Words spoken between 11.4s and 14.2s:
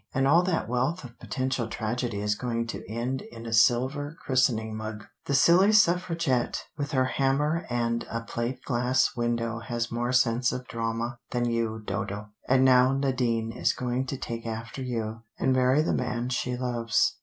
you, Dodo. And now Nadine is going to